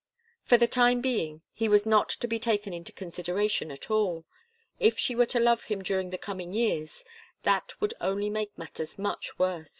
For 0.43 0.57
the 0.57 0.65
time 0.65 0.99
being 0.99 1.43
he 1.53 1.69
was 1.69 1.85
not 1.85 2.09
to 2.09 2.27
be 2.27 2.39
taken 2.39 2.73
into 2.73 2.91
consideration 2.91 3.69
at 3.69 3.91
all. 3.91 4.25
If 4.79 4.97
she 4.97 5.13
were 5.13 5.27
to 5.27 5.39
love 5.39 5.65
him 5.65 5.83
during 5.83 6.09
the 6.09 6.17
coming 6.17 6.53
years, 6.53 7.03
that 7.43 7.79
would 7.79 7.93
only 8.01 8.31
make 8.31 8.57
matters 8.57 8.97
much 8.97 9.37
worse. 9.37 9.69